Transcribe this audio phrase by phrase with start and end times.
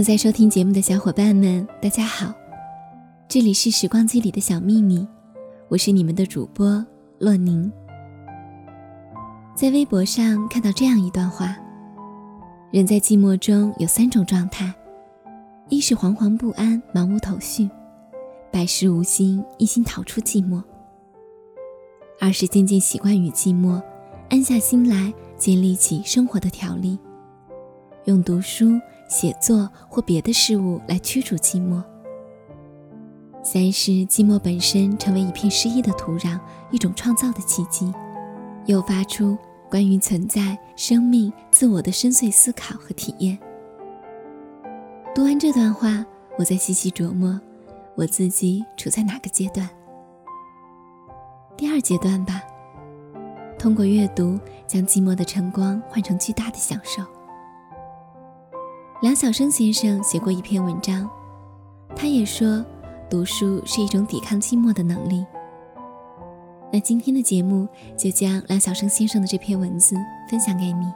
[0.00, 2.32] 正在收听节目的小伙伴们，大家好，
[3.28, 5.06] 这里是时光机里的小秘密，
[5.68, 6.82] 我是你们的主播
[7.18, 7.70] 洛宁。
[9.54, 11.54] 在微博上看到这样一段话：
[12.70, 14.72] 人在寂寞中有三种状态，
[15.68, 17.68] 一是惶惶不安、茫无头绪，
[18.50, 20.62] 百事无心，一心逃出寂寞；
[22.18, 23.78] 二是渐渐习惯于寂寞，
[24.30, 26.98] 安下心来，建立起生活的条例，
[28.06, 28.80] 用读书。
[29.10, 31.82] 写作或别的事物来驱逐寂寞。
[33.42, 36.38] 三是寂寞本身成为一片诗意的土壤，
[36.70, 37.92] 一种创造的契机，
[38.66, 39.36] 诱发出
[39.68, 43.36] 关于存在、生命、自我的深邃思考和体验。
[45.14, 46.04] 读完这段话，
[46.38, 47.40] 我在细细琢磨，
[47.96, 49.68] 我自己处在哪个阶段？
[51.56, 52.40] 第二阶段吧，
[53.58, 54.38] 通过阅读，
[54.68, 57.02] 将寂寞的晨光换成巨大的享受。
[59.00, 61.08] 梁晓声先生写过一篇文章，
[61.96, 62.62] 他也说，
[63.08, 65.24] 读书是一种抵抗寂寞的能力。
[66.70, 69.96] 那今天的节目就将梁晓声先生的这篇文字
[70.28, 70.92] 分享给你。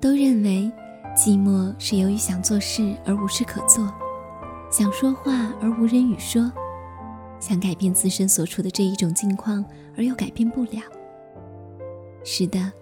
[0.00, 0.68] 都认为
[1.16, 3.88] 寂寞是由于想做事而无事可做，
[4.72, 6.50] 想说话而无人与说，
[7.38, 9.64] 想改变自身所处的这一种境况
[9.96, 10.82] 而又改变不了。
[12.24, 12.72] 是的，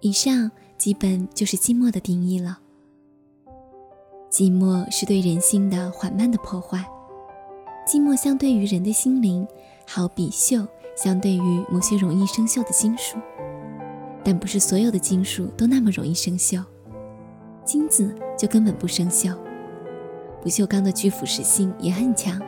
[0.00, 0.50] 以上。
[0.76, 2.58] 基本就是寂寞的定义了。
[4.30, 6.84] 寂寞是对人性的缓慢的破坏。
[7.86, 9.46] 寂寞相对于人的心灵，
[9.86, 13.18] 好比锈相对于某些容易生锈的金属，
[14.24, 16.62] 但不是所有的金属都那么容易生锈。
[17.64, 19.36] 金子就根本不生锈。
[20.42, 22.38] 不锈钢的具腐蚀性也很强，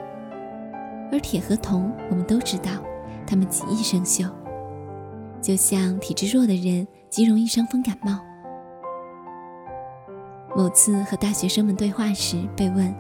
[1.11, 2.71] 而铁和铜，我们都知道，
[3.27, 4.31] 它们极易生锈。
[5.41, 8.19] 就像体质弱的人极容易伤风感冒。
[10.57, 12.95] 某次和大学生们对话时，被问：“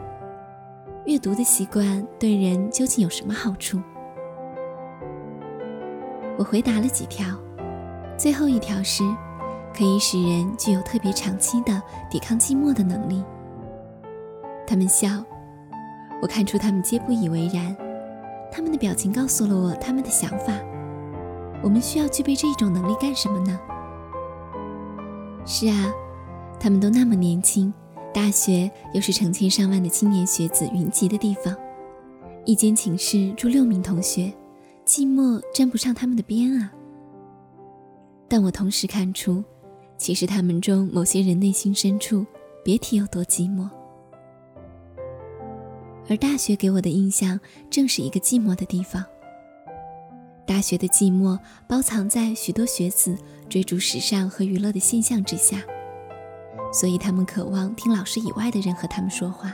[1.06, 3.81] 阅读的习惯对人究竟有什么好处？”
[6.39, 7.25] 我回答了几条，
[8.19, 9.03] 最后一条是，
[9.75, 13.25] 可以使人具有特别长期的抵抗寂寞的能力。
[14.66, 15.09] 他们笑，
[16.21, 17.75] 我看出他们皆不以为然，
[18.53, 20.53] 他们的表情告诉了我他们的想法。
[21.62, 23.59] 我们需要具备这一种能力干什么呢？
[25.49, 25.93] 是啊，
[26.59, 27.73] 他们都那么年轻，
[28.12, 31.55] 大学又是成千上万的青年学子云集的地方，
[32.45, 34.33] 一间寝室住六名同学，
[34.84, 36.73] 寂寞沾不上他们的边啊。
[38.27, 39.43] 但我同时看出，
[39.97, 42.27] 其实他们中某些人内心深处，
[42.65, 43.71] 别提有多寂寞。
[46.09, 47.39] 而大学给我的印象，
[47.71, 49.05] 正是一个寂寞的地方。
[50.47, 51.37] 大学的寂寞
[51.69, 53.19] 包藏在许多学子
[53.49, 55.62] 追逐时尚和娱乐的现象之下，
[56.73, 59.53] 所以他们渴望听老师以外的人和他们说话。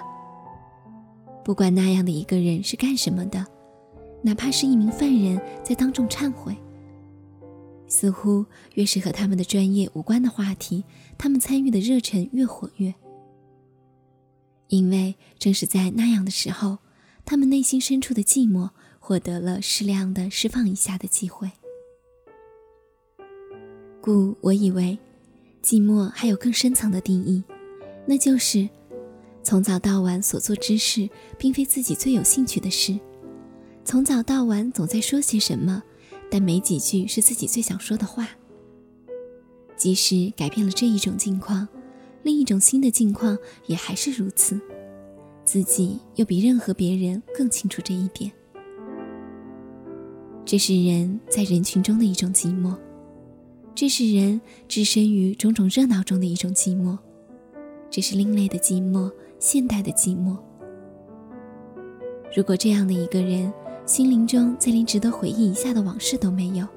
[1.43, 3.45] 不管那样的一个人是干什么的，
[4.23, 6.55] 哪怕是一名犯人在当众忏悔，
[7.89, 10.85] 似乎越是和他们的专业无关的话题，
[11.17, 12.95] 他们参与的热忱越活跃。
[14.69, 16.79] 因为正是在那样的时候，
[17.25, 18.71] 他们内心深处的寂寞。
[19.05, 21.51] 获得了适量的释放一下的机会，
[24.01, 24.97] 故我以为，
[25.61, 27.43] 寂寞还有更深层的定义，
[28.07, 28.69] 那就是
[29.43, 32.97] 从早到晚所做之事，并非自己最有兴趣的事；
[33.85, 35.83] 从早到晚总在说些什么，
[36.31, 38.29] 但没几句是自己最想说的话。
[39.77, 41.67] 即使改变了这一种境况，
[42.23, 43.37] 另一种新的境况
[43.67, 44.61] 也还是如此，
[45.45, 48.31] 自己又比任何别人更清楚这一点。
[50.53, 52.77] 这是人在人群中的一种寂寞，
[53.75, 56.99] 这是人置身于种种热闹中的一种寂寞，
[57.88, 60.37] 这是另类的寂寞，现代的寂寞。
[62.37, 63.50] 如果这样的一个人，
[63.87, 66.69] 心灵中再连值得回忆一下的往事都没有，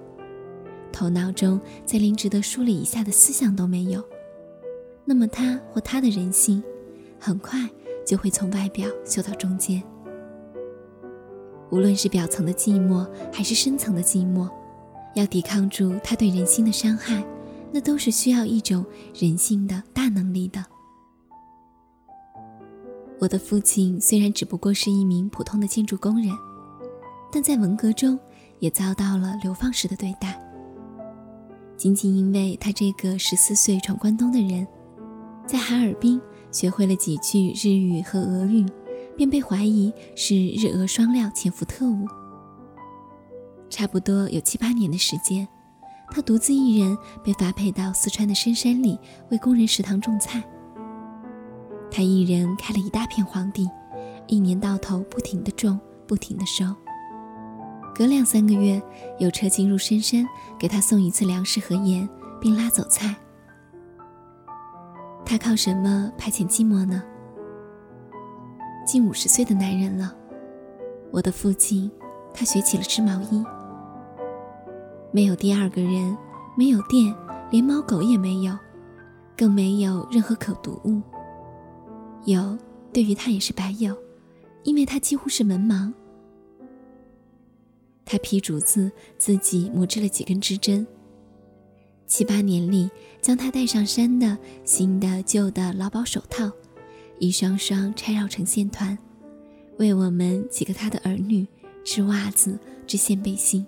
[0.93, 4.01] 头脑中再连值得梳理一下的思想都没有，
[5.03, 6.63] 那么他或他的人性，
[7.19, 7.69] 很快
[8.07, 9.83] 就会从外表修到中间。
[11.71, 14.49] 无论是表层的寂寞，还是深层的寂寞，
[15.15, 17.25] 要抵抗住它对人心的伤害，
[17.71, 20.63] 那都是需要一种人性的大能力的。
[23.19, 26.31] 我的父亲虽然只不过是一名普通的建筑工人，
[27.31, 28.19] 但在文革中
[28.59, 30.39] 也遭到了流放式的对待。
[31.75, 34.67] 仅仅因为他这个十四岁闯关东的人，
[35.45, 36.21] 在哈尔滨
[36.51, 38.65] 学会了几句日语和俄语。
[39.15, 42.07] 便被怀疑是日俄双料潜伏特务。
[43.69, 45.47] 差不多有七八年的时间，
[46.11, 48.97] 他独自一人被发配到四川的深山里
[49.31, 50.43] 为工人食堂种菜。
[51.91, 53.69] 他一人开了一大片荒地，
[54.27, 56.65] 一年到头不停的种，不停的收。
[57.93, 58.81] 隔两三个月，
[59.19, 60.27] 有车进入深山，
[60.59, 62.07] 给他送一次粮食和盐，
[62.41, 63.15] 并拉走菜。
[65.25, 67.01] 他靠什么排遣寂寞呢？
[68.85, 70.15] 近五十岁的男人了，
[71.11, 71.89] 我的父亲，
[72.31, 73.43] 他学起了织毛衣。
[75.11, 76.15] 没有第二个人，
[76.55, 77.13] 没有电，
[77.49, 78.55] 连猫狗也没有，
[79.35, 81.01] 更没有任何可读物。
[82.25, 82.55] 有，
[82.93, 83.97] 对于他也是白有，
[84.63, 85.91] 因为他几乎是文盲。
[88.05, 90.85] 他劈竹子，自己磨制了几根织针。
[92.05, 96.51] 七八年里，将他带上山的新的、旧的劳保手套，
[97.19, 98.97] 一双双拆绕成线团，
[99.77, 101.47] 为我们几个他的儿女
[101.83, 103.65] 织袜子、织线背心。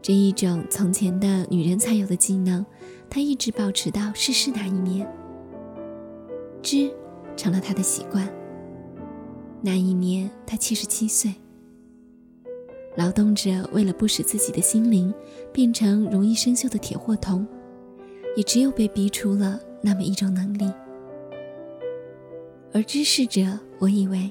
[0.00, 2.64] 这一种从前的女人才有的技能，
[3.10, 5.06] 他一直保持到逝世那一年。
[6.62, 6.90] 织，
[7.36, 8.28] 成了他的习惯。
[9.60, 11.34] 那一年，他七十七岁。
[12.96, 15.12] 劳动者为了不使自己的心灵
[15.52, 17.46] 变成容易生锈的铁货铜，
[18.36, 20.70] 也只有被逼出了那么一种能力。
[22.72, 24.30] 而知识者，我以为，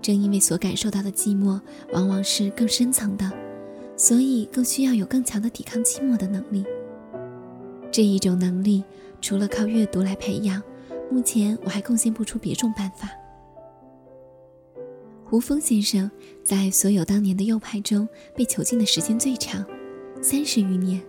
[0.00, 1.60] 正因为所感受到的寂寞
[1.92, 3.30] 往往是更深层的，
[3.96, 6.64] 所以更需要有更强的抵抗寂寞的能力。
[7.90, 8.84] 这一种能力，
[9.20, 10.62] 除了靠阅读来培养，
[11.10, 13.08] 目前我还贡献不出别种办法。
[15.24, 16.08] 胡风先生
[16.44, 19.64] 在所有当年的右派中被囚禁的时间最长，
[20.22, 21.02] 三十余年。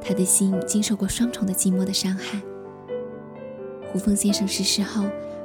[0.00, 2.40] 他的心经受过双重的寂寞的伤害。
[3.90, 5.04] 胡风先生逝世后，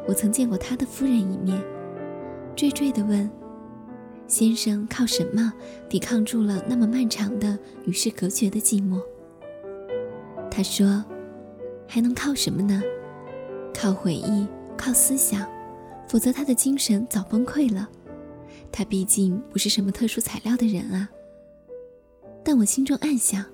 [0.09, 1.55] 我曾见过他的夫人一面，
[2.55, 3.29] 惴惴地问
[4.27, 5.53] ：“先生靠什么
[5.87, 8.99] 抵抗住了那么漫长的与世隔绝的寂寞？”
[10.49, 11.05] 他说
[11.87, 12.81] ：“还能靠什么呢？
[13.71, 15.47] 靠回忆，靠思想。”
[16.09, 17.87] 否则，他的精神早崩溃了。
[18.71, 21.07] 他毕竟不是什么特殊材料的人啊。
[22.43, 23.45] 但我心中暗想，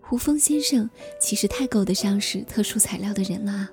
[0.00, 0.88] 胡风先生
[1.20, 3.72] 其实太够得上是特殊材料的人了啊。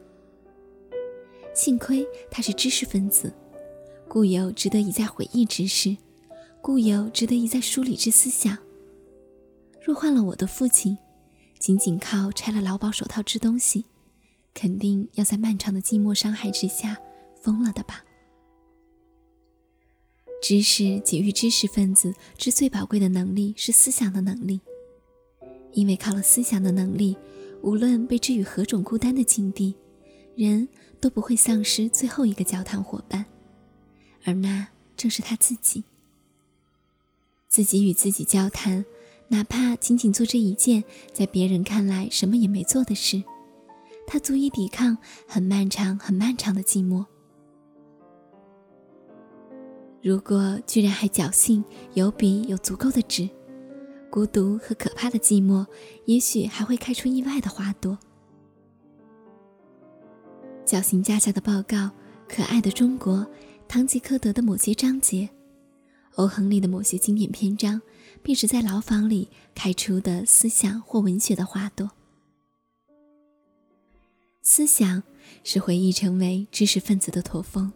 [1.59, 3.33] 幸亏他是知识分子，
[4.07, 5.97] 故有值得一再回忆之事，
[6.61, 8.57] 故有值得一再梳理之思想。
[9.83, 10.97] 若换了我的父亲，
[11.59, 13.83] 仅仅靠拆了劳保手套织东西，
[14.53, 16.97] 肯定要在漫长的寂寞伤害之下。
[17.41, 18.05] 疯了的吧？
[20.41, 24.61] 知识给予知识分子之最宝贵的能力是思想的能力，
[25.73, 27.17] 因为靠了思想的能力，
[27.61, 29.75] 无论被置于何种孤单的境地，
[30.39, 30.69] 人
[31.01, 33.25] 都不会丧失最后一个交谈伙伴，
[34.23, 35.83] 而那正是他自己。
[37.49, 38.85] 自己与自己交谈，
[39.27, 40.81] 哪怕仅仅做这一件
[41.11, 43.21] 在别人看来什么也没做的事，
[44.07, 44.97] 他足以抵抗
[45.27, 47.05] 很漫长、很漫长的寂寞。
[50.01, 51.61] 如果居然还侥幸
[51.95, 53.29] 有笔有足够的纸，
[54.09, 55.65] 孤独和可怕的寂寞，
[56.05, 57.97] 也许还会开出意外的花朵。
[60.69, 61.77] 绞刑家家的报告，
[62.27, 63.17] 《可爱的中国》，
[63.67, 65.27] 堂吉诃德的某些章节，
[66.13, 67.81] 欧亨利的某些经典篇章，
[68.21, 71.89] 便是在牢房里开出的思想或文学的花朵。
[74.43, 75.01] 思想
[75.43, 77.73] 是回忆成为知识分子的驼峰。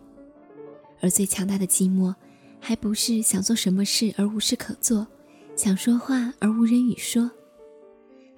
[1.01, 2.13] 而最强大的寂寞，
[2.59, 5.07] 还不是想做什么事而无事可做，
[5.55, 7.31] 想说话而无人语说，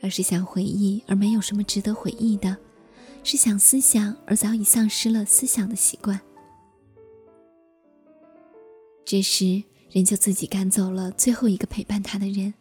[0.02, 2.56] 而是想回忆而没有什么值得回忆的，
[3.26, 6.22] 是想思想而早已丧失了思想的习惯。
[9.04, 12.54] 这时，人就自己赶走了最后一个陪伴他的人，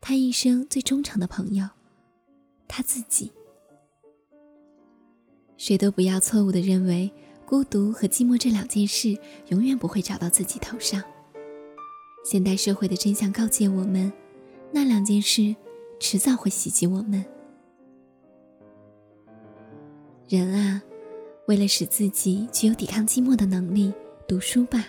[0.00, 1.68] 他一生最忠诚的朋友，
[2.66, 3.30] 他自己。
[5.58, 7.12] 谁都不要错误的认为。
[7.44, 9.14] 孤独和寂寞这两件事
[9.48, 11.02] 永远不会找到自己头上。
[12.24, 14.10] 现代社会的真相告诫我们，
[14.72, 15.54] 那两件事
[16.00, 17.22] 迟早会袭击我们。
[20.28, 20.82] 人啊，
[21.46, 23.92] 为了使自己具有抵抗寂寞的能力，
[24.26, 24.86] 读书吧。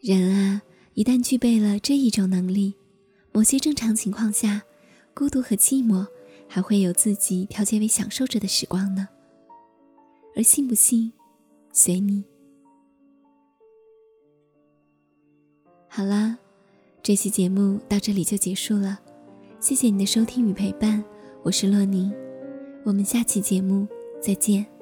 [0.00, 0.62] 人啊，
[0.94, 2.74] 一旦具备了这一种能力，
[3.32, 4.62] 某些正常情况下，
[5.14, 6.06] 孤独和寂寞
[6.48, 9.08] 还会有自己调节为享受着的时光呢。
[10.34, 11.12] 而信不信，
[11.72, 12.24] 随你。
[15.88, 16.36] 好啦，
[17.02, 18.98] 这期节目到这里就结束了，
[19.60, 21.04] 谢谢你的收听与陪伴，
[21.42, 22.12] 我是洛宁，
[22.88, 23.86] 我们下期节目
[24.18, 24.77] 再见。